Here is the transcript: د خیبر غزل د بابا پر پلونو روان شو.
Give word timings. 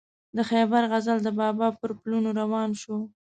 د 0.37 0.39
خیبر 0.49 0.81
غزل 0.91 1.17
د 1.23 1.29
بابا 1.39 1.67
پر 1.79 1.91
پلونو 2.01 2.29
روان 2.41 2.69
شو. 2.81 2.97